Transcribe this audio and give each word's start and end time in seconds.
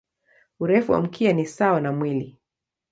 Urefu 0.59 0.91
wa 0.91 1.01
mkia 1.01 1.33
ni 1.33 1.45
sawa 1.45 1.81
na 1.81 1.91
mwili. 1.91 2.39